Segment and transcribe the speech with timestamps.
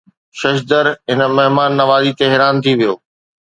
[0.39, 2.93] ششدر هن مهمان نوازي تي حيران ٿي ويو